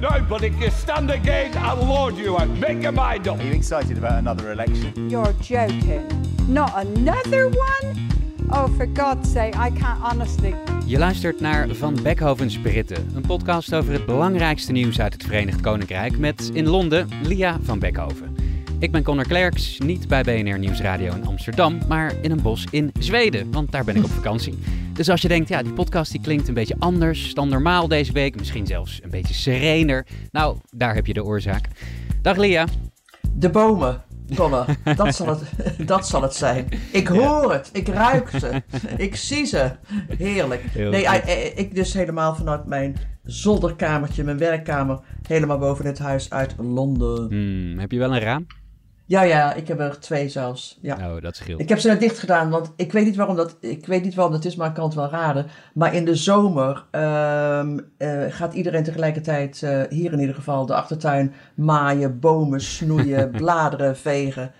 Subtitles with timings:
[0.00, 0.18] Now.
[0.28, 2.48] But if you stand again, I'll lord you out.
[2.48, 3.38] Make your mind up.
[3.38, 5.10] Are you excited about another election?
[5.10, 6.06] You're joking.
[6.48, 8.08] Not another one?
[8.50, 10.54] Oh, for God's sake, I can't honestly.
[10.86, 15.60] Je luistert naar Van Beckhovens Britten, een podcast over het belangrijkste nieuws uit het Verenigd
[15.60, 18.36] Koninkrijk met in Londen Lia van Beckhoven.
[18.78, 22.92] Ik ben Connor Klerks, niet bij BNR Nieuwsradio in Amsterdam, maar in een bos in
[22.98, 24.58] Zweden, want daar ben ik op vakantie.
[24.98, 28.12] Dus als je denkt, ja, die podcast die klinkt een beetje anders dan normaal deze
[28.12, 31.66] week, misschien zelfs een beetje serener, nou, daar heb je de oorzaak.
[32.22, 32.66] Dag Lia.
[33.32, 34.02] De bomen,
[34.34, 34.64] Connor,
[34.96, 35.42] dat zal het,
[35.88, 36.68] dat zal het zijn.
[36.92, 38.62] Ik hoor het, ik ruik ze,
[38.96, 39.70] ik zie ze.
[40.18, 40.74] Heerlijk.
[40.74, 41.02] Nee.
[41.02, 46.54] I- I- ik dus helemaal vanuit mijn zolderkamertje, mijn werkkamer, helemaal boven het huis uit
[46.58, 47.28] Londen.
[47.28, 48.46] Hmm, heb je wel een raam?
[49.08, 50.78] Ja, ja, ik heb er twee zelfs.
[50.82, 51.14] Ja.
[51.14, 51.60] Oh, dat scheelt.
[51.60, 54.14] Ik heb ze net dicht gedaan, want ik weet niet waarom dat, ik weet niet
[54.14, 55.46] waarom dat is, maar ik kan het wel raden.
[55.74, 60.74] Maar in de zomer ehm, eh, gaat iedereen tegelijkertijd, eh, hier in ieder geval, de
[60.74, 64.52] achtertuin maaien, bomen snoeien, bladeren vegen.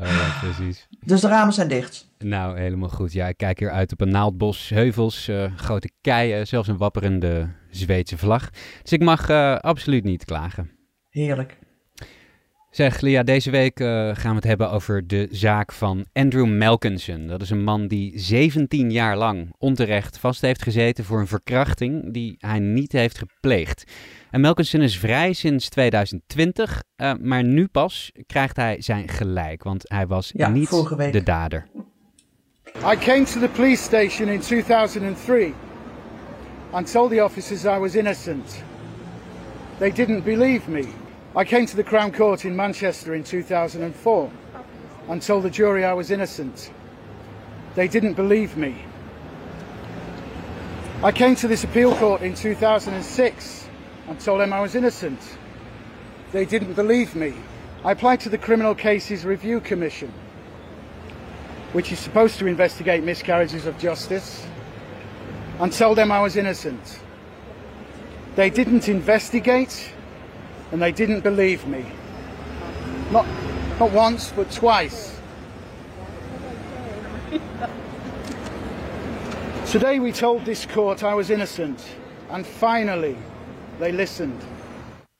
[0.00, 0.88] Oh ja, precies.
[1.04, 2.08] Dus de ramen zijn dicht.
[2.18, 3.12] Nou, helemaal goed.
[3.12, 7.48] Ja, ik kijk hier uit op een naaldbos, heuvels, eh, grote keien, zelfs een wapperende
[7.70, 8.50] Zweedse vlag.
[8.82, 10.70] Dus ik mag absoluut niet klagen.
[11.10, 11.58] Heerlijk.
[12.70, 17.26] Zeg, Lia, deze week eh, gaan we het hebben over de zaak van Andrew Melkinson.
[17.26, 22.12] Dat is een man die 17 jaar lang onterecht vast heeft gezeten voor een verkrachting
[22.12, 23.84] die hij niet heeft gepleegd.
[24.30, 29.82] En Melkinson is vrij sinds 2020, eh, maar nu pas krijgt hij zijn gelijk, want
[29.84, 30.70] hij was Ja, niet
[31.12, 31.66] de dader.
[32.76, 35.54] I came to the police station in 2003
[36.70, 38.62] and told the officers I was innocent.
[39.78, 40.84] They didn't believe me.
[41.36, 44.30] I came to the Crown Court in Manchester in 2004
[45.08, 46.72] and told the jury I was innocent.
[47.74, 48.82] They didn't believe me.
[51.04, 53.68] I came to this appeal court in 2006
[54.08, 55.20] and told them I was innocent.
[56.32, 57.34] They didn't believe me.
[57.84, 60.12] I applied to the Criminal Cases Review Commission
[61.76, 64.46] which is supposed to investigate miscarriages of justice,
[65.60, 67.00] and told them I was innocent.
[68.34, 69.92] They didn't investigate,
[70.72, 71.84] and they didn't believe me.
[73.10, 73.26] Not,
[73.78, 75.12] not once, but twice.
[79.70, 81.82] Today we told this court I was innocent,
[82.30, 83.16] and finally
[83.78, 84.44] they listened.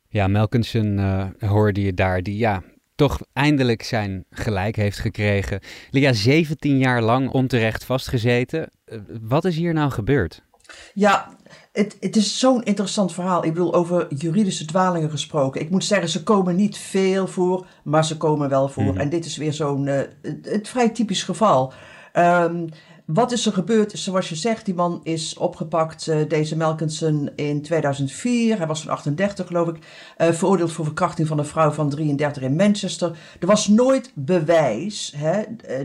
[0.09, 2.63] Ja, Melkinson eh, hoorde je daar, die ja,
[2.95, 5.61] toch eindelijk zijn gelijk heeft gekregen.
[5.91, 8.71] Lia, 17 jaar lang onterecht vastgezeten.
[8.85, 10.43] Eh, wat is hier nou gebeurd?
[10.95, 11.37] Ja,
[11.73, 13.45] het, het is zo'n interessant verhaal.
[13.45, 15.61] Ik bedoel, over juridische dwalingen gesproken.
[15.61, 18.97] Ik moet zeggen, ze komen niet veel voor, maar ze komen wel voor.
[18.97, 21.73] En dit is weer zo'n, eh, het, het vrij typisch geval.
[22.13, 22.67] Ehm,
[23.07, 23.93] wat is er gebeurd?
[23.99, 28.57] Zoals je zegt, die man is opgepakt, eh, deze Melkinson, in 2004.
[28.57, 29.77] Hij was van 38, geloof ik.
[30.17, 33.17] eh, veroordeeld voor verkrachting van een vrouw van 33 in Manchester.
[33.41, 35.39] Er was nooit bewijs, eh,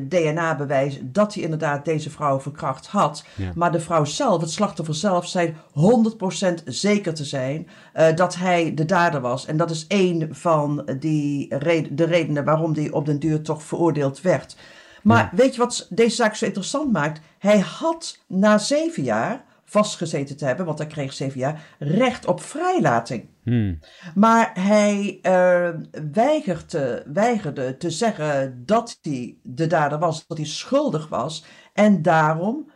[0.08, 3.24] DNA-bewijs, dat hij inderdaad deze vrouw verkracht had.
[3.36, 3.52] Ja.
[3.56, 7.68] Maar de vrouw zelf, het slachtoffer zelf, zei 100% zeker te zijn
[8.16, 9.46] dat hij de dader was.
[9.46, 13.64] En dat is één van die red- de redenen waarom hij op den duur toch
[13.64, 14.56] veroordeeld werd.
[15.04, 17.22] Maar weet je wat deze zaak zo interessant maakt?
[17.40, 22.42] Hij had na zeven jaar vastgezeten te hebben, want hij kreeg zeven jaar, recht op
[22.42, 23.30] vrijlating.
[23.44, 23.80] Hmm.
[24.16, 25.70] Maar hij eh,
[26.12, 31.46] weigerde, weigerde te zeggen dat hij de dader was, dat hij schuldig was.
[31.74, 32.72] En daarom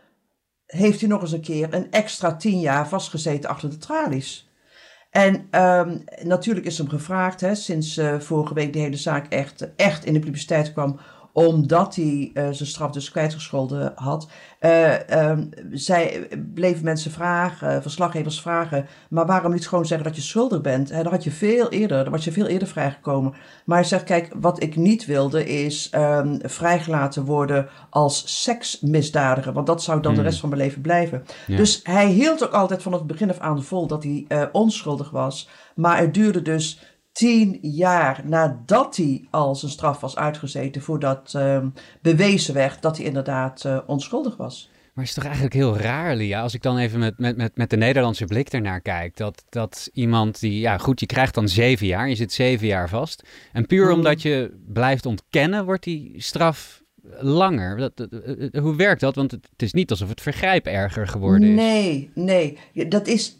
[0.66, 4.50] heeft hij nog eens een keer een extra tien jaar vastgezeten achter de tralies.
[5.10, 9.74] En ehm, natuurlijk is hem gevraagd, hè, sinds eh, vorige week de hele zaak echt,
[9.76, 10.98] echt in de publiciteit kwam,
[11.36, 14.28] omdat hij eh, zijn straf dus kwijtgescholden had.
[14.58, 20.22] Eh, ehm, zij bleven mensen vragen, verslaggevers vragen, maar waarom niet gewoon zeggen dat je
[20.22, 20.90] schuldig bent?
[20.90, 23.34] Hè, dan had je veel eerder, dan was je veel eerder vrijgekomen.
[23.64, 29.66] Maar hij zegt, kijk, wat ik niet wilde is ehm, vrijgelaten worden als seksmisdadiger, want
[29.66, 31.24] dat zou dan de rest van mijn leven blijven.
[31.46, 31.56] Ja.
[31.56, 35.10] Dus hij hield ook altijd van het begin af aan vol dat hij eh, onschuldig
[35.10, 41.32] was, maar het duurde dus tien jaar nadat hij al zijn straf was uitgezeten, voordat
[41.34, 41.68] ehm,
[42.02, 44.70] bewezen werd dat hij inderdaad eh, onschuldig was.
[44.94, 47.56] Maar het is toch eigenlijk heel raar, Lia, als ik dan even met, met, met,
[47.56, 49.16] met de Nederlandse blik ernaar kijk.
[49.16, 52.88] Dat, dat iemand die, ja goed, je krijgt dan zeven jaar, je zit zeven jaar
[52.88, 53.22] vast.
[53.52, 53.94] En puur Mhm.
[53.94, 56.82] omdat je blijft ontkennen, wordt die straf
[57.20, 57.76] langer.
[57.76, 59.14] Dat, dat- eh, hoe werkt dat?
[59.14, 61.54] Want het, het is niet alsof het vergrijp erger geworden is.
[61.54, 62.58] Nee, nee.
[62.88, 63.36] Dat is,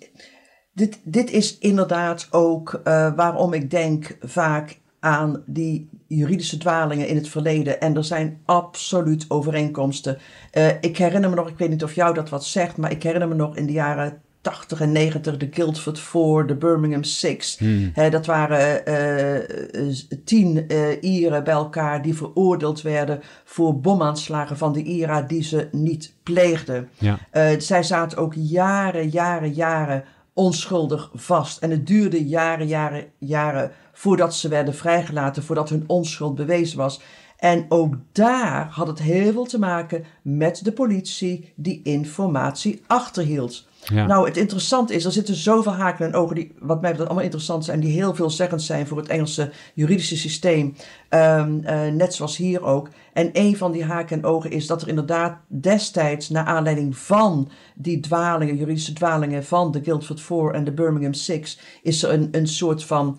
[0.76, 7.17] dit, dit is inderdaad ook eh, waarom ik denk vaak aan die juridische dwalingen in
[7.17, 7.81] het verleden.
[7.81, 10.19] En er zijn absoluut overeenkomsten.
[10.50, 13.02] Eh, ik herinner me nog, ik weet niet of jou dat wat zegt, maar ik
[13.02, 17.58] herinner me nog in de jaren 80 en 90 de Guildford Four, de Birmingham Six.
[17.93, 19.84] Hè, dat waren eh,
[20.25, 25.69] tien eh, Ieren bij elkaar die veroordeeld werden voor bomaanslagen van de IRA die ze
[25.73, 26.88] niet pleegden.
[26.99, 27.19] Ja.
[27.58, 30.05] Zij zaten ook jaren, jaren, jaren
[30.37, 31.59] onschuldig vast.
[31.59, 37.00] En het duurde jaren, jaren, jaren voordat ze werden vrijgelaten, voordat hun onschuld bewezen was.
[37.37, 43.69] En ook daar had het heel veel te maken met de politie die informatie achterhield.
[43.93, 47.25] Nou, het interessante is, er zitten zoveel haken en ogen die, wat mij betreft, allemaal
[47.25, 50.75] interessant zijn, die heel veelzeggend zijn voor het Engelse juridische systeem.
[51.09, 52.88] Ehm, eh, net zoals hier ook.
[53.12, 57.50] En een van die haken en ogen is dat er inderdaad destijds, naar aanleiding van
[57.75, 62.29] die dwalingen, juridische dwalingen van de Guildford Four en de Birmingham Six, is er een,
[62.33, 63.19] een soort van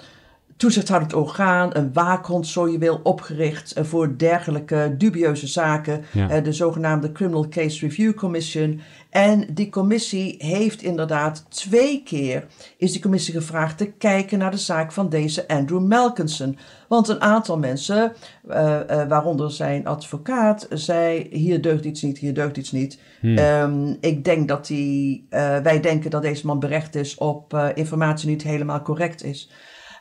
[0.57, 6.03] toezichthoudend orgaan, een waakhond, zo je wil, opgericht eh, voor dergelijke dubieuze zaken.
[6.13, 6.29] Ja.
[6.29, 8.81] eh, de zogenaamde Criminal Case Review Commission.
[9.09, 12.45] En die commissie heeft inderdaad twee keer
[12.77, 16.57] is die commissie gevraagd te kijken naar de zaak van deze Andrew Malkinson.
[16.87, 18.13] Want een aantal mensen,
[18.47, 22.99] eh, waaronder zijn advocaat, zei hier deugt iets niet, hier deugt iets niet.
[23.21, 25.27] Ehm, ik denk dat die,
[25.63, 29.49] wij denken dat deze man berecht is op informatie die niet helemaal correct is.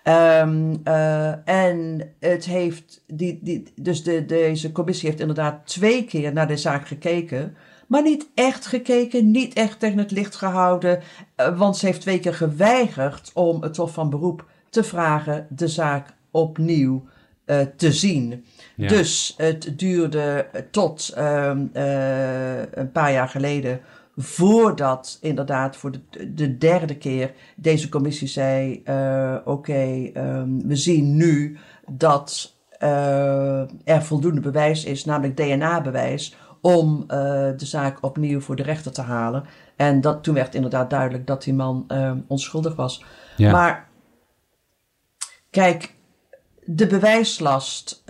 [0.06, 6.32] Ehm, eh, en het heeft, die, die, dus de, deze commissie heeft inderdaad twee keer
[6.32, 7.56] naar de zaak gekeken.
[7.87, 11.00] Maar niet echt gekeken, niet echt tegen het licht gehouden.
[11.35, 15.69] eh, want ze heeft twee keer geweigerd om het Hof van Beroep te vragen de
[15.69, 17.05] zaak opnieuw
[17.44, 18.44] eh, te zien.
[18.76, 18.88] Ja.
[18.88, 23.81] Dus het duurde tot ehm, eh, een paar jaar geleden
[24.17, 31.17] voordat inderdaad voor de, de derde keer deze commissie zei: eh, Oké, ehm, we zien
[31.17, 31.59] nu
[31.91, 37.19] dat eh, er voldoende bewijs is, namelijk DNA-bewijs, om eh,
[37.57, 39.45] de zaak opnieuw voor de rechter te halen.
[39.77, 41.87] En dat, toen werd inderdaad duidelijk dat die man
[42.27, 43.05] onschuldig was.
[43.37, 43.51] Ja.
[43.53, 43.89] Maar
[45.51, 45.95] kijk,
[46.65, 48.03] de bewijslast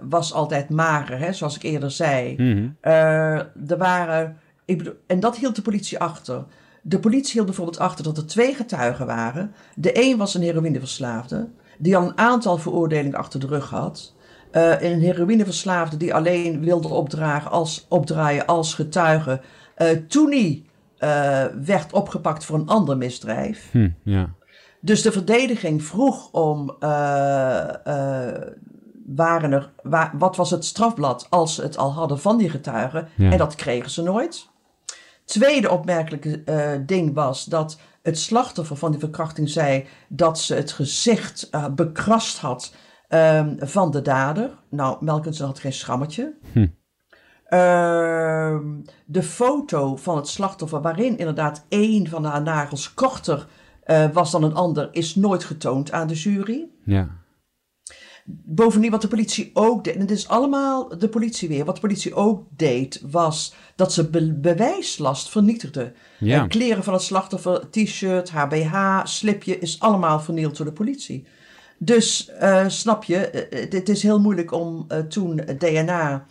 [0.00, 2.34] was altijd mager, hè, zoals ik eerder zei.
[2.36, 2.68] Mhm.
[2.80, 6.44] Er waren, ik bedoel, en dat hield de politie achter.
[6.82, 9.52] De politie hield bijvoorbeeld achter dat er twee getuigen waren.
[9.74, 11.48] De een was een heroïneverslaafde,
[11.78, 14.14] die al een aantal veroordelingen achter de rug had.
[14.50, 19.40] Eh, een heroïneverslaafde die alleen wilde opdragen als, opdraaien als getuige.
[19.74, 20.62] eh, toen hij
[20.98, 23.68] eh, werd opgepakt voor een ander misdrijf.
[23.72, 24.30] Hm, ja.
[24.80, 26.76] Dus de verdediging vroeg om
[29.06, 33.08] waren er, wa- wat was het strafblad als ze het al hadden van die getuigen.
[33.16, 33.30] Ja.
[33.30, 34.48] En dat kregen ze nooit.
[35.28, 40.72] Tweede opmerkelijke eh, ding was dat het slachtoffer van die verkrachting zei dat ze het
[40.72, 42.74] gezicht eh, bekrast had
[43.08, 44.50] ehm, van de dader.
[44.70, 46.34] Nou, Melkinson had geen schrammetje.
[46.52, 46.66] Hm.
[47.44, 48.64] Ehm,
[49.06, 53.46] de foto van het slachtoffer, waarin inderdaad één van haar nagels korter
[53.82, 56.68] eh, was dan een ander, is nooit getoond aan de jury.
[56.84, 57.08] Ja.
[58.30, 61.80] Bovendien, wat de politie ook deed, en het is allemaal de politie weer, wat de
[61.80, 65.92] politie ook deed, was dat ze be- bewijslast vernietigde.
[66.18, 66.42] Ja.
[66.42, 71.26] Eh, kleren van het slachtoffer, t-shirt, haar BH, slipje, is allemaal vernield door de politie.
[71.78, 76.26] Dus eh, snap je, eh, het, is heel moeilijk om toen DNA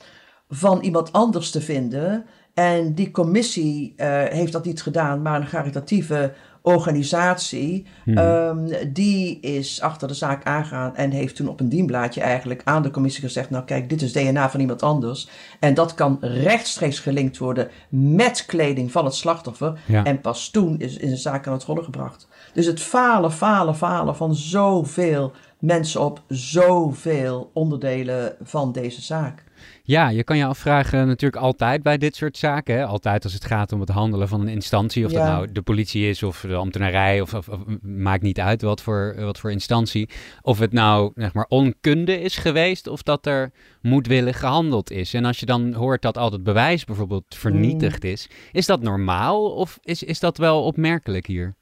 [0.49, 2.25] van iemand anders te vinden.
[2.53, 3.93] En die commissie
[4.29, 6.33] heeft dat niet gedaan, maar een caritatieve
[6.67, 7.85] organisatie.
[8.05, 8.57] ehm,
[8.93, 12.91] die is achter de zaak aangegaan en heeft toen op een dienblaadje eigenlijk aan de
[12.91, 15.29] commissie gezegd: Nou, kijk, dit is DNA van iemand anders.
[15.59, 19.79] En dat kan rechtstreeks gelinkt worden met kleding van het slachtoffer.
[19.85, 20.03] Ja.
[20.03, 22.27] En pas toen is, is een zaak aan het rollen gebracht.
[22.53, 29.45] Dus het falen, falen, falen van zoveel mensen op zoveel onderdelen van deze zaak.
[29.83, 32.75] Ja, je kan je afvragen natuurlijk altijd bij dit soort zaken.
[32.75, 32.85] Hè?
[32.85, 35.05] Altijd als het gaat om het handelen van een instantie.
[35.05, 37.21] Of dat nou de politie is of de ambtenarij.
[37.21, 40.09] Of, of, of- maakt niet uit wat voor, wat voor instantie.
[40.41, 42.87] Of het nou zeg maar onkunde is geweest.
[42.87, 45.13] Of dat er moedwillig gehandeld is.
[45.13, 48.29] En als je dan hoort dat al het bewijs bijvoorbeeld vernietigd is.
[48.51, 51.55] Is dat normaal of is, is dat wel opmerkelijk hier?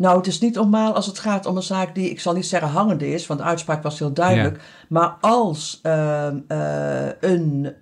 [0.00, 2.46] Nou, het is niet normaal als het gaat om een zaak die, ik zal niet
[2.46, 4.60] zeggen hangende is, want de uitspraak was heel duidelijk.
[4.88, 7.74] Maar als ehm, eh, een,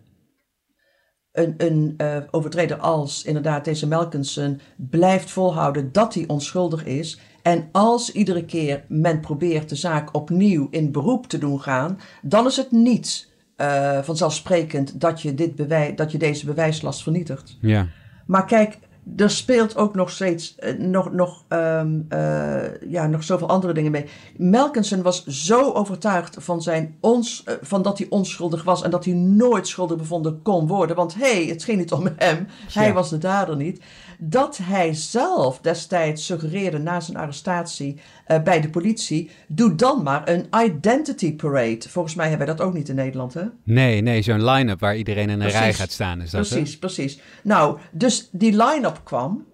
[1.32, 7.20] een, een uh, overtreder als inderdaad deze Melkinson blijft volhouden dat hij onschuldig is.
[7.42, 12.46] En als iedere keer men probeert de zaak opnieuw in beroep te doen gaan, dan
[12.46, 17.56] is het niet uh, vanzelfsprekend dat je, dit dat je deze bewijslast vernietigt.
[17.60, 17.86] Ja.
[18.26, 18.78] Maar kijk,
[19.16, 23.90] er speelt ook nog steeds uh, nog, nog, um, uh, ja, nog zoveel andere dingen
[23.90, 24.06] mee.
[24.36, 29.04] Melkinson was zo overtuigd van, zijn ons, uh, van dat hij onschuldig was en dat
[29.04, 30.96] hij nooit schuldig bevonden kon worden.
[30.96, 32.80] Want hé, hey, het ging niet om hem, ja.
[32.80, 33.82] hij was de dader niet.
[34.20, 38.00] Dat hij zelf destijds suggereerde na zijn arrestatie
[38.44, 41.88] bij de politie: doe dan maar een identity parade.
[41.88, 43.44] Volgens mij hebben wij dat ook niet in Nederland, hè?
[43.64, 46.20] Nee, nee, zo'n line-up waar iedereen in een precies, rij gaat staan.
[46.20, 46.78] Is dat precies, hè?
[46.78, 47.20] precies.
[47.42, 49.46] Nou, dus die line-up kwam.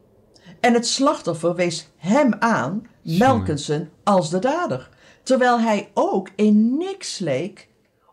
[0.60, 4.88] En het slachtoffer wees hem aan, Melkinson, als de dader.
[5.22, 7.68] Terwijl hij ook in niks leek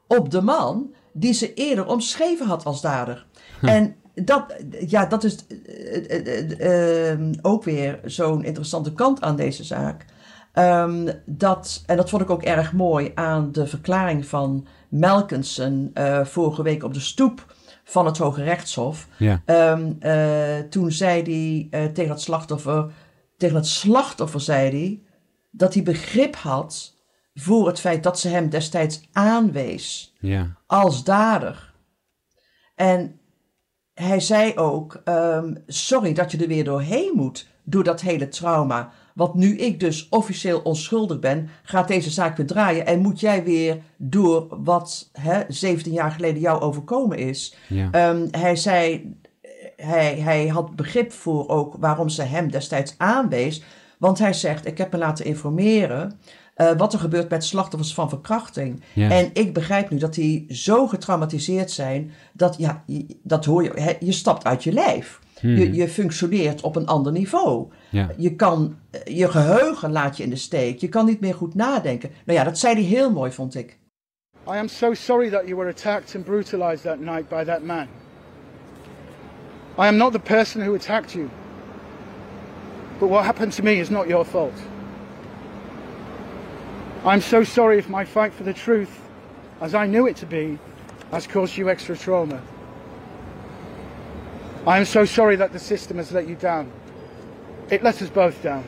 [0.08, 3.25] op de man die ze eerder omschreven had als dader.
[3.60, 3.67] Hm.
[3.67, 4.56] En dat,
[4.88, 10.06] ja, dat is uh, uh, uh, ook weer zo'n interessante kant aan deze zaak.
[10.53, 16.25] Um, dat, en dat vond ik ook erg mooi aan de verklaring van Melkinson uh,
[16.25, 19.08] vorige week op de stoep van het Hoge Rechtshof.
[19.18, 19.41] Ja.
[19.46, 21.22] Um, uh, toen zei
[21.72, 22.91] hij tegen het slachtoffer,
[23.38, 25.01] tegen het slachtoffer zei hij
[25.51, 27.00] dat hij begrip had
[27.34, 30.58] voor het feit dat ze hem destijds aanwees ja.
[30.68, 31.74] als dader.
[32.75, 33.20] En
[33.93, 38.91] hij zei ook, um, sorry dat je er weer doorheen moet door dat hele trauma.
[39.13, 42.86] Want nu ik dus officieel onschuldig ben, gaat deze zaak weer draaien.
[42.86, 47.55] En moet jij weer door wat hè, 17 jaar geleden jou overkomen is.
[47.67, 48.10] Ja.
[48.10, 49.13] Um, hij zei,
[49.75, 53.63] hij, hij had begrip voor ook waarom ze hem destijds aanwees.
[53.98, 56.19] Want hij zegt, ik heb me laten informeren
[56.62, 58.84] uh, wat er gebeurt met slachtoffers van verkrachting.
[58.94, 59.10] Ja.
[59.10, 62.84] En ik begrijp nu dat die zo getraumatiseerd zijn, dat ja,
[63.24, 65.20] dat hoor je, je stapt uit je lijf.
[65.39, 65.58] Hmm.
[65.58, 67.68] Je, je functioneert op een ander niveau.
[67.89, 68.10] Ja.
[68.18, 68.75] Je kan,
[69.06, 70.80] je geheugen laat je in de steek.
[70.80, 72.10] Je kan niet meer goed nadenken.
[72.25, 73.80] Nou ja, dat zei hij heel mooi, vond ik.
[74.48, 77.88] I am so sorry that you were attacked and brutalized that night by that man.
[79.77, 81.30] I am not the person who attacked you.
[83.00, 84.71] But what happened to me is not your fault.
[87.03, 89.01] I'm so sorry if my fight for the truth,
[89.60, 90.60] as I knew it to be,
[91.10, 92.39] has caused you extra trauma.
[94.67, 96.72] I am so sorry that the system has let you down.
[97.72, 98.63] It let us both down.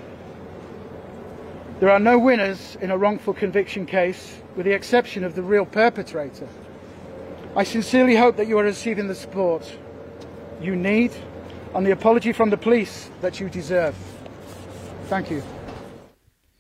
[1.80, 5.66] There are no winners in a wrongful conviction case, with the exception of the real
[5.66, 6.48] perpetrator.
[7.56, 9.78] I sincerely hope that you are receiving the support
[10.60, 11.12] you need
[11.76, 13.96] and the apology from the police that you deserve.
[15.06, 15.44] Thank you.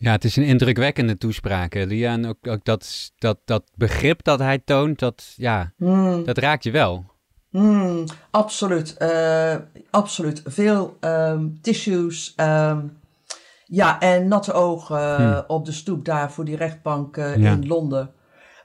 [0.04, 2.12] Ja, het is een indrukwekkende toespraak, Lia.
[2.12, 6.26] En ook, ook dat, dat, dat begrip dat hij toont, dat, ja, mm.
[6.26, 7.06] dat raakt je wel.
[7.50, 9.56] Mm, absoluut, uh,
[9.90, 10.42] absoluut.
[10.46, 13.00] Veel um, tissues, um,
[13.66, 15.44] ja, en natte ogen uh, hmm.
[15.48, 17.52] op de stoep daar voor die rechtbank uh, ja.
[17.52, 18.12] in Londen.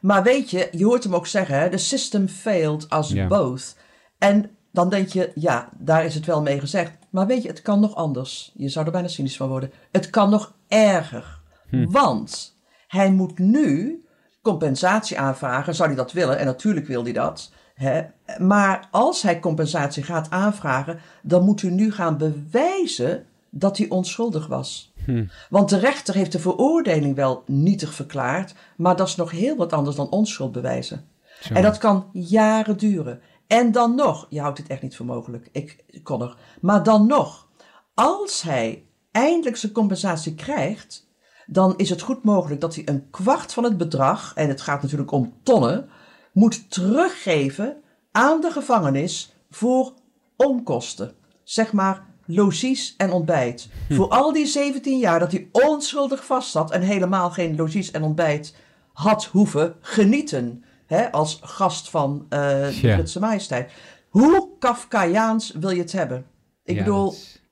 [0.01, 3.27] Maar weet je, je hoort hem ook zeggen, the system failed Ja.
[3.27, 3.77] both.
[4.19, 6.98] En dan denk je, ja, daar is het wel mee gezegd.
[7.11, 8.53] Maar weet je, het kan nog anders.
[8.55, 9.73] Je zou er bijna cynisch van worden.
[9.91, 11.41] Het kan nog erger.
[11.69, 11.91] Hm.
[11.91, 14.03] Want hij moet nu
[14.43, 15.75] compensatie aanvragen.
[15.75, 16.39] Zou hij dat willen?
[16.39, 17.53] En natuurlijk wil hij dat.
[17.75, 18.03] Hè?
[18.39, 24.47] Maar als hij compensatie gaat aanvragen, dan moet u nu gaan bewijzen dat hij onschuldig
[24.47, 24.93] was.
[25.05, 25.25] Hm.
[25.51, 29.73] Want de rechter heeft de veroordeling wel nietig verklaard, maar dat is nog heel wat
[29.73, 31.09] anders dan onschuld bewijzen.
[31.41, 31.55] Zo.
[31.55, 33.21] En dat kan jaren duren.
[33.49, 36.37] En dan nog, je houdt het echt niet voor mogelijk, ik kon er.
[36.61, 37.49] Maar dan nog,
[37.95, 41.09] als hij eindelijk zijn compensatie krijgt,
[41.47, 44.83] dan is het goed mogelijk dat hij een kwart van het bedrag, en het gaat
[44.83, 45.89] natuurlijk om tonnen,
[46.33, 47.77] moet teruggeven
[48.13, 49.93] aan de gevangenis voor
[50.37, 51.15] onkosten.
[51.43, 53.69] Zeg maar logies en ontbijt.
[53.89, 53.95] Hm.
[53.95, 58.03] Voor al die 17 jaar dat hij onschuldig vast zat en helemaal geen logies en
[58.03, 58.55] ontbijt
[58.93, 60.65] had hoeven genieten.
[60.89, 62.95] Hè, als gast van uh, de Ja.
[62.95, 63.73] Britse majesteit.
[64.09, 66.27] Hoe Kafkaiaans wil je het hebben?
[66.65, 67.43] Ik Ja, bedoel, is-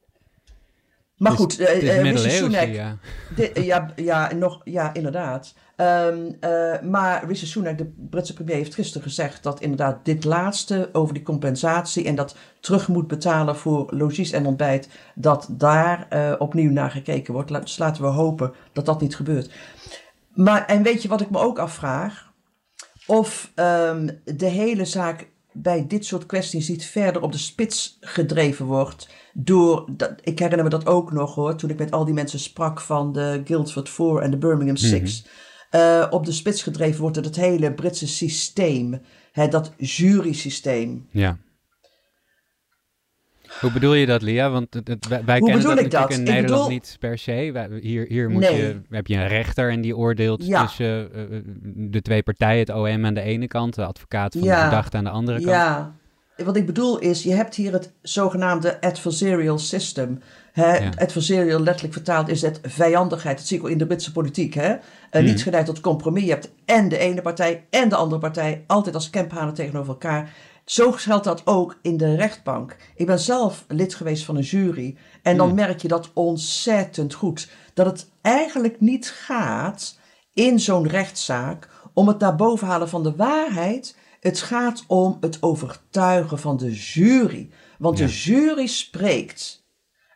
[1.17, 2.97] maar is- goed, eh, eh, Rishi Sunak, ja.
[3.37, 5.55] de- ja, ja, nog, ja, inderdaad.
[5.77, 10.89] Ehm, eh, maar Rishi Sunak, de Britse premier, heeft gisteren gezegd dat inderdaad dit laatste
[10.93, 16.33] over die compensatie en dat terug moet betalen voor logies en ontbijt, dat daar eh,
[16.39, 17.49] opnieuw naar gekeken wordt.
[17.49, 19.51] Dus laten we hopen dat dat niet gebeurt.
[20.35, 22.26] Maar, en weet je wat ik me ook afvraag?
[23.07, 28.67] Of ehm, de hele zaak bij dit soort kwesties niet verder op de spits gedreven
[28.67, 29.09] wordt.
[29.33, 32.39] Door, dat, ik herinner me dat ook nog hoor, toen ik met al die mensen
[32.39, 35.27] sprak van de Guildford Four en de Birmingham Six.
[35.71, 39.01] eh, op de spits gedreven wordt door het hele Britse systeem.
[39.33, 41.07] Hè, dat jurysysteem.
[41.11, 41.39] Ja.
[43.61, 44.51] Hoe bedoel je dat, Lia?
[44.51, 46.11] Want het, het, wij, kennen dat dat?
[46.13, 47.51] in Ik Nederland bedoel- niet per se.
[47.53, 48.57] Wij- hier hier moet Nee.
[48.57, 50.63] je, heb je een rechter en die oordeelt Ja.
[50.67, 52.59] tussen eh, de twee partijen.
[52.59, 55.51] Het OM aan de ene kant, de advocaat van de verdachte aan de andere kant.
[55.51, 55.95] Ja,
[56.37, 60.21] wat ik bedoel is, je hebt hier het zogenaamde adversarial system.
[60.53, 60.91] Hè, Ja.
[60.99, 63.37] Adversarial, letterlijk vertaald, is het vijandigheid.
[63.37, 64.55] Dat zie ik wel in de Britse politiek.
[64.55, 64.75] Hè?
[65.11, 66.23] Eh, Niet geleid tot compromis.
[66.25, 70.31] Je hebt en de ene partij en de andere partij altijd als kemphanen tegenover elkaar.
[70.67, 72.77] Zo geldt dat ook in de rechtbank.
[72.95, 74.97] Ik ben zelf lid geweest van een jury.
[75.23, 77.51] En dan merk je dat ontzettend goed.
[77.75, 79.99] Dat het eigenlijk niet gaat
[80.33, 83.97] in zo'n rechtszaak om het naar boven halen van de waarheid.
[84.21, 87.51] Het gaat om het overtuigen van de jury.
[87.79, 89.65] Want de jury spreekt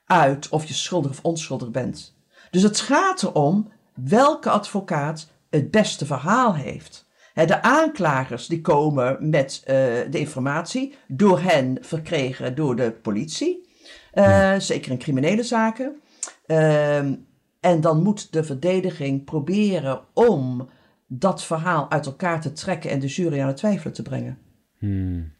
[0.05, 2.17] uit of je schuldig of onschuldig bent.
[2.51, 7.09] Dus het gaat erom welke advocaat het beste verhaal heeft.
[7.35, 9.75] De aanklagers die komen met eh,
[10.11, 13.69] de informatie, door hen verkregen door de politie,
[14.13, 16.01] eh, zeker in criminele zaken.
[16.47, 17.15] Ehm,
[17.61, 20.69] en dan moet de verdediging proberen om
[21.07, 24.39] dat verhaal uit elkaar te trekken en de jury aan het twijfelen te brengen.
[24.79, 25.33] Hmm.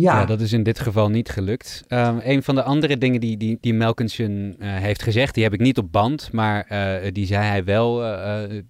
[0.00, 1.84] Ja, Ja, dat is in dit geval niet gelukt.
[1.88, 5.52] Ehm, een van de andere dingen die, die, die Melkinson eh, heeft gezegd, die heb
[5.52, 8.62] ik niet op band, maar eh, die zei hij wel eh,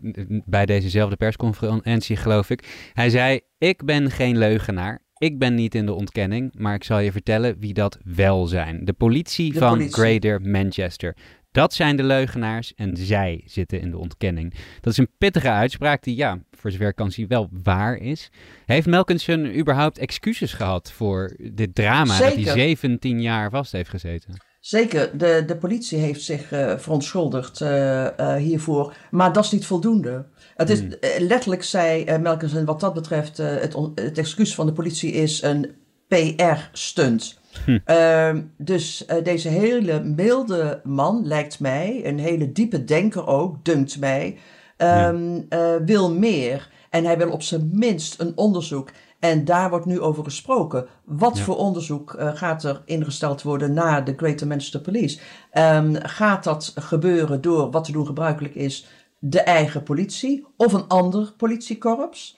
[0.44, 2.90] bij dezezelfde persconferentie, geloof ik.
[2.92, 5.06] Hij zei: Ik ben geen leugenaar.
[5.18, 8.84] Ik ben niet in de ontkenning, maar ik zal je vertellen wie dat wel zijn.
[8.84, 9.92] De politie De van politie.
[9.92, 11.16] Greater Manchester.
[11.50, 14.54] Dat zijn de leugenaars en zij zitten in de ontkenning.
[14.80, 18.30] Dat is een pittige uitspraak die, ja, voor zover ik kan zien, wel waar is.
[18.66, 22.52] Heeft Melkinson überhaupt excuses gehad voor dit drama dat hij Zeker.
[22.52, 24.46] 17 jaar vast heeft gezeten?
[24.60, 29.66] Zeker, de, de politie heeft zich eh, verontschuldigd eh, eh, hiervoor, maar dat is niet
[29.66, 30.26] voldoende.
[30.56, 35.12] Het is eh, letterlijk, zei Melkensen, wat dat betreft, het, het excuus van de politie
[35.12, 35.76] is een
[36.08, 37.38] PR-stunt.
[37.84, 43.98] Ehm, dus eh, deze hele milde man, lijkt mij, een hele diepe denker ook, dunkt
[44.00, 44.38] mij,
[44.76, 46.70] ehm, eh, wil meer.
[46.90, 48.90] En hij wil op zijn minst een onderzoek.
[49.20, 50.86] En daar wordt nu over gesproken.
[51.04, 51.42] Wat Ja.
[51.44, 55.18] voor onderzoek eh, gaat er ingesteld worden naar de Greater Manchester Police?
[55.50, 58.86] Ehm, gaat dat gebeuren door wat te doen gebruikelijk is,
[59.18, 62.37] de eigen politie of een ander politiekorps?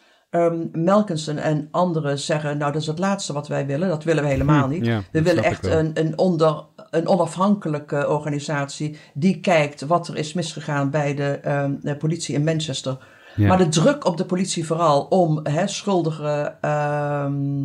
[0.72, 3.88] Melkinson en anderen zeggen, nou dat is het laatste wat wij willen.
[3.88, 4.86] Dat willen we helemaal Hm, niet.
[4.86, 10.32] ja, we willen echt een, een, onder, een onafhankelijke organisatie die kijkt wat er is
[10.32, 12.98] misgegaan bij de, ehm, de politie in Manchester.
[13.36, 13.46] Ja.
[13.48, 17.64] Maar de druk op de politie vooral om hè, schuldigen ehm,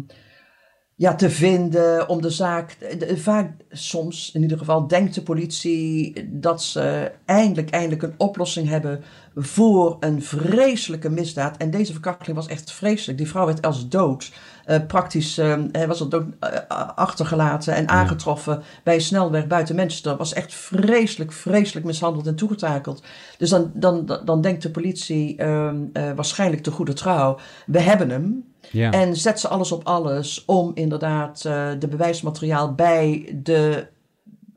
[0.97, 2.77] ja, te vinden, om de zaak.
[2.99, 8.67] de- vaak, soms in ieder geval, denkt de politie dat ze eindelijk, eindelijk een oplossing
[8.67, 9.03] hebben
[9.35, 11.57] voor een vreselijke misdaad.
[11.57, 13.17] En deze verkrachting was echt vreselijk.
[13.17, 14.31] Die vrouw werd als dood.
[14.65, 16.49] eh, praktisch eh, hij was al dood eh,
[16.95, 20.17] achtergelaten en aangetroffen bij een snelweg buiten Manchester.
[20.17, 23.03] Was echt vreselijk, vreselijk mishandeld en toegetakeld.
[23.37, 27.37] Dus dan, dan, dan, denkt de politie ehm, eh, waarschijnlijk te goede trouw.
[27.65, 28.43] We hebben hem.
[28.71, 28.91] Ja.
[28.91, 33.87] En zet ze alles op alles om inderdaad eh, de bewijsmateriaal bij de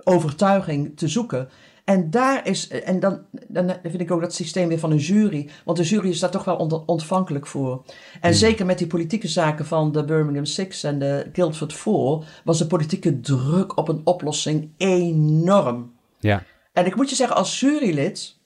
[0.05, 1.49] overtuiging te zoeken.
[1.85, 5.49] En daar is, en dan, dan vind ik ook dat systeem weer van een jury,
[5.65, 7.85] want de jury is daar toch wel ontvankelijk voor.
[8.21, 12.59] En zeker met die politieke zaken van de Birmingham Six en de Guildford Four, was
[12.59, 15.93] de politieke druk op een oplossing enorm.
[16.19, 16.43] ja.
[16.73, 18.37] En ik moet je zeggen, als jurylid,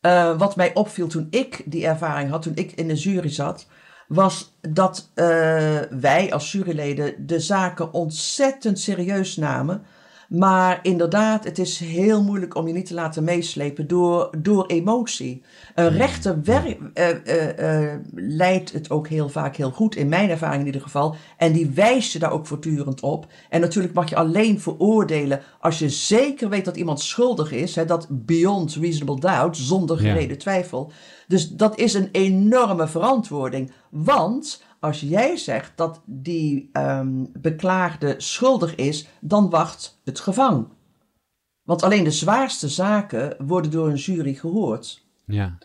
[0.00, 3.66] eh, wat mij opviel toen ik die ervaring had, toen ik in de jury zat,
[4.08, 5.26] was dat eh,
[5.90, 9.82] wij als juryleden de zaken ontzettend serieus namen.
[10.28, 15.42] Maar inderdaad, het is heel moeilijk om je niet te laten meeslepen door, door emotie.
[15.74, 20.60] Een rechter wer- eh, eh, leidt het ook heel vaak heel goed, in mijn ervaring
[20.60, 21.16] in ieder geval.
[21.36, 23.26] En die wijst je daar ook voortdurend op.
[23.50, 27.74] En natuurlijk mag je alleen veroordelen als je zeker weet dat iemand schuldig is.
[27.76, 30.12] Hè, dat beyond reasonable doubt, zonder Ja.
[30.12, 30.92] gereden twijfel.
[31.26, 33.72] Dus dat is een enorme verantwoording.
[33.90, 40.68] Want als jij zegt dat die ehm, beklaagde schuldig is, dan wacht het gevang.
[41.62, 45.06] Want alleen de zwaarste zaken worden door een jury gehoord.
[45.26, 45.58] ja.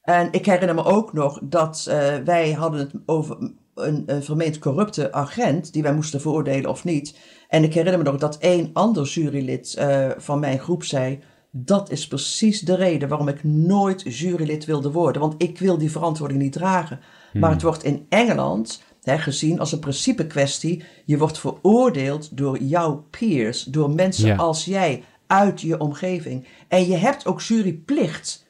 [0.00, 4.58] En ik herinner me ook nog dat eh, wij hadden het over een, een vermeend
[4.58, 7.18] corrupte agent die wij moesten veroordelen of niet.
[7.48, 11.90] En ik herinner me nog dat één ander jurylid eh, van mijn groep zei: dat
[11.90, 16.40] is precies de reden waarom ik nooit jurylid wilde worden, want ik wil die verantwoording
[16.40, 17.00] niet dragen.
[17.32, 20.84] Maar het wordt in Engeland hè, gezien als een principe kwestie.
[21.04, 24.36] Je wordt veroordeeld door jouw peers, door mensen Ja.
[24.36, 26.46] als jij uit je omgeving.
[26.68, 28.46] En je hebt ook juryplicht.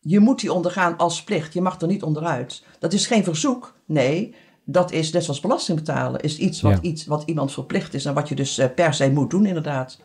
[0.00, 1.52] Je moet die ondergaan als plicht.
[1.54, 2.62] Je mag er niet onderuit.
[2.78, 3.74] Dat is geen verzoek.
[3.86, 6.20] Nee, dat is net zoals belasting betalen.
[6.20, 6.80] Is iets wat, Ja.
[6.80, 9.98] iets wat iemand verplicht is en wat je dus eh, per se moet doen, inderdaad.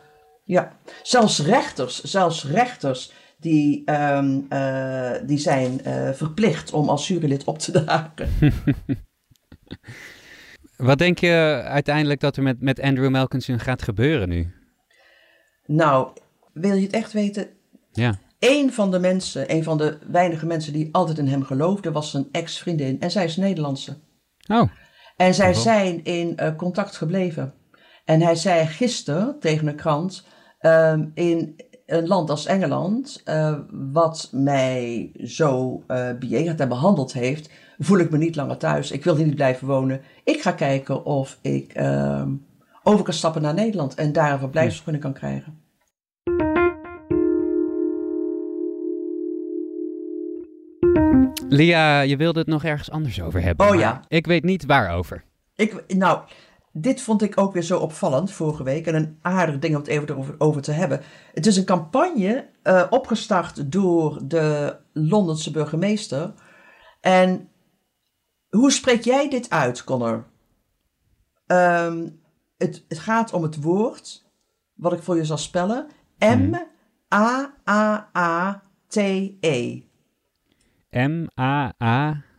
[0.48, 7.44] Ja, zelfs rechters, zelfs rechters die, ehm, eh, die zijn eh, verplicht om als jurylid
[7.44, 8.28] op te dagen.
[10.76, 14.52] Wat denk je uiteindelijk dat er met, met Andrew Melkinson gaat gebeuren nu?
[15.66, 16.08] nou,
[16.52, 17.48] wil je het echt weten?
[17.92, 18.18] Ja.
[18.38, 22.10] Eén van de mensen, een van de weinige mensen die altijd in hem geloofde, was
[22.10, 23.00] zijn ex-vriendin.
[23.00, 23.96] En zij is Nederlandse.
[24.46, 24.70] Oh,
[25.16, 27.54] En zij zijn in eh, contact gebleven.
[28.04, 30.26] En hij zei gisteren tegen een krant:
[30.58, 37.50] ehm, in een land als Engeland, eh, wat mij zo eh bejegend en behandeld heeft,
[37.78, 38.90] voel ik me niet langer thuis.
[38.90, 40.00] Ik wil hier niet blijven wonen.
[40.24, 42.32] Ik ga kijken of ik ehm,
[42.82, 45.66] over kan stappen naar Nederland en daar een verblijfsvergunning kan krijgen.
[51.48, 53.68] Lia, je wilde het nog ergens anders over hebben.
[53.68, 54.00] Oh ja.
[54.08, 55.24] Ik weet niet waarover.
[55.56, 56.20] Ik, nou,
[56.80, 58.86] dit vond ik ook weer zo opvallend vorige week.
[58.86, 61.00] En een aardig ding om het even over, over te hebben.
[61.34, 66.32] Het is een campagne eh, opgestart door de Londense burgemeester.
[67.00, 67.48] En
[68.48, 70.26] hoe spreek jij dit uit, Connor?
[71.46, 72.08] Ehm,
[72.56, 74.24] het, het gaat om het woord,
[74.74, 75.86] wat ik voor je zal spellen.
[76.18, 76.62] M-A-A-A-T-E.
[80.90, 82.38] M-A-A-T-E.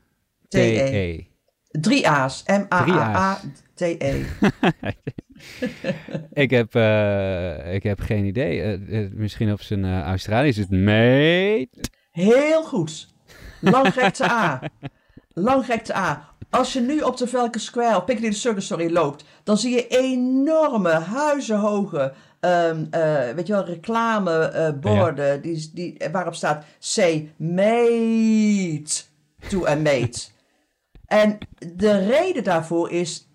[1.81, 2.43] Drie A's.
[2.47, 4.25] M-A-A-A-T-E.
[6.43, 8.61] ik, heb, eh, ik heb geen idee.
[8.61, 11.89] Eh, misschien op zijn eh Australisch is het meet.
[12.11, 13.07] Heel goed.
[13.61, 14.61] Langrekte A.
[15.33, 16.29] Langrekte A.
[16.49, 19.87] Als je nu op de Velke Square, of Piccadilly Circus, sorry, loopt, dan zie je
[19.87, 29.03] enorme, huizenhoge, ehm, eh, weet je wel, reclameborden die, die, waarop staat say mate
[29.49, 30.27] to a mate.
[31.09, 31.37] En
[31.75, 33.27] de reden daarvoor is,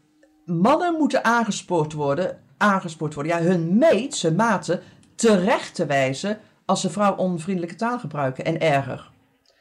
[0.45, 4.81] mannen moeten aangespoord worden, aangespoord worden, ja, hun mates, hun maten,
[5.15, 9.11] terecht te wijzen als ze vrouw onvriendelijke taal gebruiken en erger.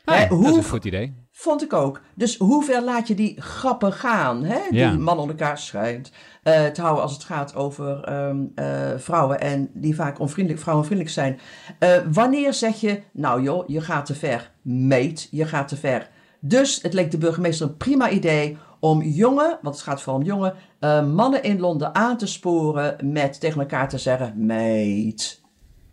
[0.06, 1.14] Ah, Hè, dat is een goed idee.
[1.32, 2.02] Vond ik ook.
[2.16, 4.44] Dus hoe ver laat je die grappen gaan?
[4.44, 4.60] Hè?
[4.70, 4.94] Die Ja.
[4.94, 6.12] man onder elkaar schijnt
[6.44, 8.66] eh, te houden als het gaat over ehm, eh,
[8.98, 11.40] vrouwen en die vaak onvriendelijk, vrouwenvriendelijk zijn.
[11.80, 14.52] Eh, wanneer zeg je, nou joh, je gaat te ver.
[14.62, 16.10] Meet, je gaat te ver.
[16.46, 20.26] Dus het leek de burgemeester een prima idee om jonge, want het gaat vooral om
[20.28, 25.42] jonge, eh, mannen in Londen aan te sporen met tegen elkaar te zeggen, meet.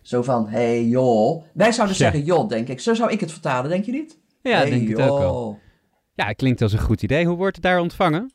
[0.02, 1.42] Zo van, hey joh.
[1.52, 2.02] Wij zouden Ja.
[2.02, 2.80] zeggen joh, denk ik.
[2.80, 4.18] Zo zou ik het vertalen, denk je niet?
[4.42, 5.58] Ja, Hey, denk ik ook wel.
[6.14, 7.26] Ja, het klinkt als een goed idee.
[7.26, 8.32] Hoe wordt het daar ontvangen?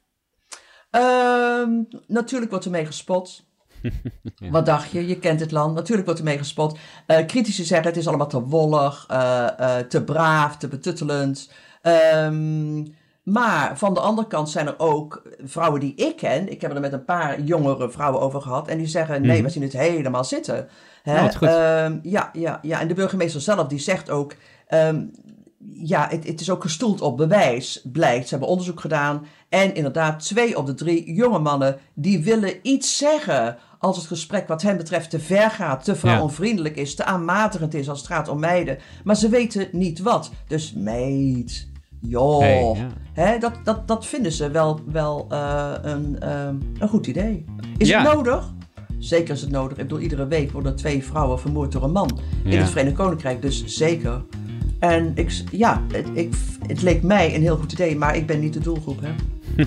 [0.89, 1.69] Ehm,
[2.07, 3.45] natuurlijk wordt er mee gespot.
[4.51, 5.07] Wat dacht je?
[5.07, 5.75] Je kent het land.
[5.75, 6.77] Natuurlijk wordt er mee gespot.
[7.05, 11.51] Eh critici zeggen het is allemaal te wollig, eh, te braaf, te betuttelend.
[11.85, 12.85] Ehm,
[13.23, 16.51] maar van de andere kant zijn er ook vrouwen die ik ken.
[16.51, 18.67] Ik heb er met een paar jongere vrouwen over gehad.
[18.67, 19.43] En die zeggen: nee, Mhm.
[19.43, 20.67] we zien het helemaal zitten.
[21.03, 21.15] Hè?
[21.49, 24.35] Ehm, ja, ja, ja, en de burgemeester zelf die zegt ook.
[24.67, 25.03] ehm,
[25.73, 28.23] ja, het, het is ook gestoeld op bewijs, blijkt.
[28.23, 29.25] Ze hebben onderzoek gedaan.
[29.49, 33.57] En inderdaad, twee op de drie jonge mannen die willen iets zeggen.
[33.79, 37.89] Als het gesprek wat hen betreft te ver gaat, te vrouwonvriendelijk is, te aanmatigend is
[37.89, 38.77] als het gaat om meiden.
[39.03, 40.31] Maar ze weten niet wat.
[40.47, 41.67] Dus meid,
[42.07, 42.39] joh.
[42.39, 42.87] Hey, ja.
[43.13, 46.47] Hè, dat, dat, dat vinden ze wel, wel eh, een, eh,
[46.79, 47.45] een goed idee.
[47.77, 48.01] Is Ja.
[48.03, 48.53] het nodig?
[48.99, 49.77] Zeker is het nodig.
[49.77, 53.41] Ik bedoel, iedere week worden twee vrouwen vermoord door een man in het Verenigd Koninkrijk.
[53.41, 54.23] Dus zeker.
[54.79, 56.33] En ik, ja, het, ik,
[56.67, 58.99] het leek mij een heel goed idee, maar ik ben niet de doelgroep.
[59.01, 59.09] Hè?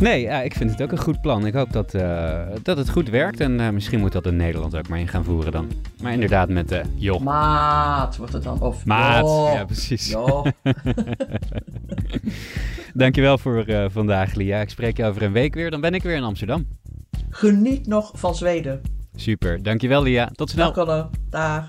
[0.00, 1.46] Nee, ja, ik vind het ook een goed plan.
[1.46, 3.40] Ik hoop dat, eh, dat het goed werkt.
[3.40, 5.70] En eh, misschien moet dat in Nederland ook maar in gaan voeren dan.
[6.02, 7.20] Maar inderdaad met eh joh.
[7.20, 8.60] Maat wordt het dan.
[8.60, 9.20] Of Maat.
[9.24, 9.52] joh.
[9.54, 10.10] Ja, precies.
[10.10, 10.46] Joh.
[12.94, 14.60] Dankjewel voor vandaag, Lia.
[14.60, 15.70] Ik spreek je over een week weer.
[15.70, 16.66] Dan ben ik weer in Amsterdam.
[17.30, 18.80] Geniet nog van Zweden.
[19.14, 19.62] Super.
[19.62, 20.30] Dankjewel, Lia.
[20.32, 21.08] Tot snel.
[21.30, 21.68] Dag.